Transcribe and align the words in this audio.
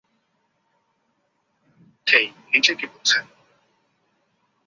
হেই, 2.07 2.25
নিচে 2.51 2.73
কী 2.75 2.85
হচ্ছে? 2.85 3.17